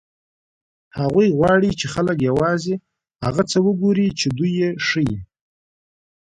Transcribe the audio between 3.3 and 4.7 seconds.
څه وګوري چې دوی یې